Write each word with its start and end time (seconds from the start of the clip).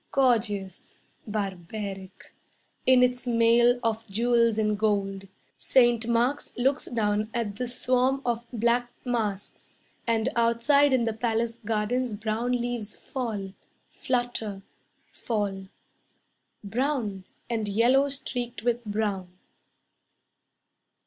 Gorgeous 0.11 0.97
barbaric 1.27 2.33
In 2.87 3.03
its 3.03 3.27
mail 3.27 3.79
of 3.83 4.03
jewels 4.07 4.57
and 4.57 4.75
gold, 4.75 5.27
Saint 5.59 6.07
Mark's 6.07 6.57
looks 6.57 6.85
down 6.85 7.29
at 7.35 7.55
the 7.57 7.67
swarm 7.67 8.19
of 8.25 8.47
black 8.51 8.89
masks; 9.05 9.75
And 10.07 10.27
outside 10.35 10.91
in 10.91 11.03
the 11.03 11.13
palace 11.13 11.59
gardens 11.59 12.15
brown 12.15 12.53
leaves 12.53 12.95
fall, 12.95 13.53
Flutter, 13.91 14.63
Fall. 15.11 15.67
Brown, 16.63 17.25
And 17.47 17.67
yellow 17.67 18.09
streaked 18.09 18.63
with 18.63 18.83
brown. 18.83 19.37